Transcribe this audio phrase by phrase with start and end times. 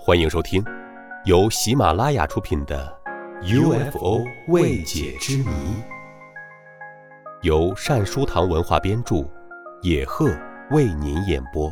[0.00, 0.64] 欢迎收听，
[1.24, 2.96] 由喜马拉雅出品的
[3.90, 5.44] 《UFO 未解之谜》，
[7.42, 9.28] 由善书堂文化编著，
[9.82, 10.30] 野鹤
[10.70, 11.70] 为您演播。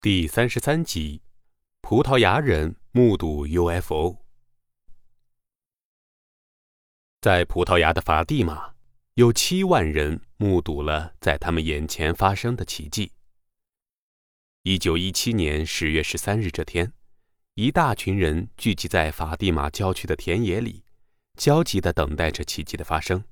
[0.00, 1.20] 第三十三集：
[1.82, 4.16] 葡萄牙人目睹 UFO。
[7.20, 8.72] 在葡萄牙的法蒂玛，
[9.18, 13.10] 有七万人目睹了在他们眼前发生的奇迹。
[14.62, 16.92] 一九一七年十月十三日这天，
[17.54, 20.84] 一大群人聚集在法蒂玛郊区的田野里，
[21.36, 23.24] 焦急地等待着奇迹的发生。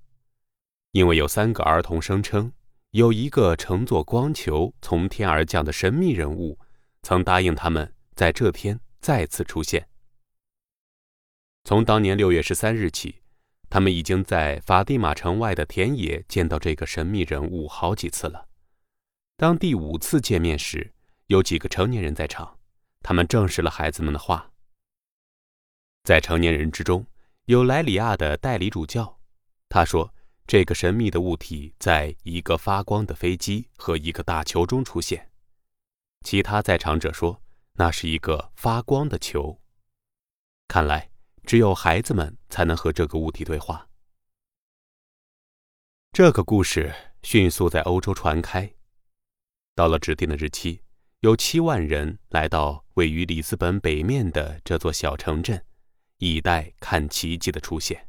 [0.91, 2.53] 因为有三个儿童声称，
[2.91, 6.59] 有一个乘坐光球从天而降的神秘人物，
[7.05, 9.89] 曾答应他们在这天再次出现。
[11.63, 13.23] 从当年六月十三日起。
[13.69, 18.49] 他们已经在法蒂玛城外的田野见到这个神秘人物好几次了。
[19.37, 20.95] 当第五次见面时，
[21.27, 22.59] 有几个成年人在场，
[23.03, 24.51] 他们证实了孩子们的话。
[26.05, 27.05] 在成年人之中，
[27.47, 29.19] 有莱里亚的代理主教，
[29.69, 30.15] 他说
[30.47, 35.31] 这个神秘的物体在一个发光的飞机和一个大球中出现。
[36.23, 37.43] 其他在场者说
[37.75, 39.61] 那是一个发光的球。
[40.69, 41.11] 看来。
[41.47, 43.89] 只有孩子们才能和这个物体对话。
[46.13, 48.71] 这个故事迅速在欧洲传开。
[49.77, 50.83] 到了指定的日期，
[51.21, 55.65] 有七万人来到位于里斯本北面的这座小城镇，
[56.19, 58.09] 以待看奇迹的出现。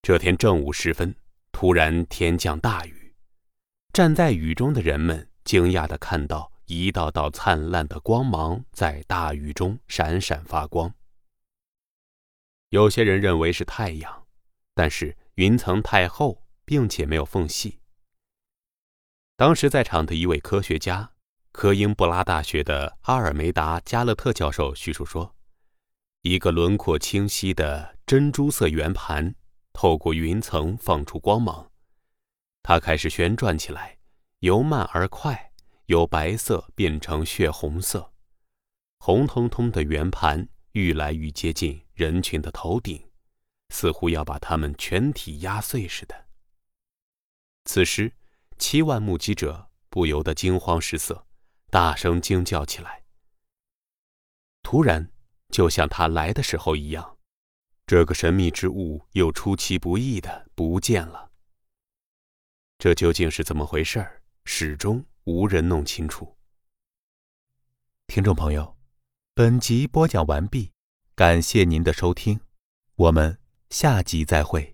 [0.00, 1.14] 这天正午时分，
[1.52, 3.14] 突然天降大雨，
[3.92, 10.94] 站在雨中的人们惊讶地看到一道道灿烂的光芒在大雨中闪闪发光。
[12.74, 14.26] 有些人认为是太阳，
[14.74, 17.78] 但是云层太厚，并且没有缝隙。
[19.36, 21.12] 当时在场的一位科学家，
[21.52, 25.36] 科英布拉大学的阿尔梅达加勒特教授叙述说
[26.22, 29.36] ：“一个轮廓清晰的珍珠色圆盘
[29.72, 31.70] 透过云层放出光芒，
[32.64, 33.98] 它开始旋转起来，
[34.40, 35.52] 由慢而快，
[35.86, 38.12] 由白色变成血红色，
[38.98, 43.10] 红彤彤的圆盘愈来愈接近。”人群的头顶，
[43.70, 46.26] 似乎要把他们全体压碎似的。
[47.64, 48.12] 此时，
[48.58, 51.26] 七万目击者不由得惊慌失色，
[51.70, 53.04] 大声惊叫起来。
[54.62, 55.10] 突然，
[55.50, 57.16] 就像他来的时候一样，
[57.86, 61.30] 这个神秘之物又出其不意的不见了。
[62.78, 64.22] 这究竟是怎么回事儿？
[64.44, 66.36] 始终无人弄清楚。
[68.08, 68.76] 听众朋友，
[69.32, 70.73] 本集播讲完毕。
[71.16, 72.40] 感谢您的收听，
[72.96, 73.38] 我们
[73.70, 74.73] 下集再会。